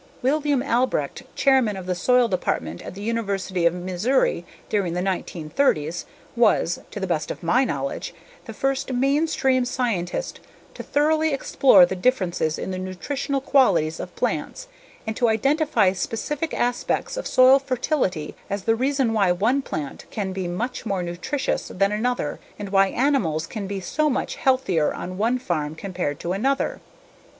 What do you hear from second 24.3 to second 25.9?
healthier on one farm